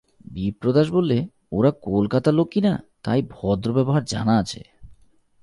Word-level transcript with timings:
বিপ্রদাস 0.31 0.91
বললে, 0.91 1.27
ওরা 1.51 1.71
কলকাতার 1.71 2.33
লোক 2.33 2.47
কিনা, 2.51 2.83
তাই 3.03 3.21
ভদ্র 3.29 3.73
ব্যবহার 3.73 4.05
জানা 4.05 4.37
আছে। 4.37 4.61